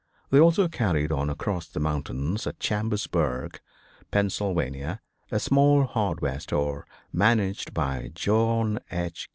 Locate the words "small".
5.39-5.83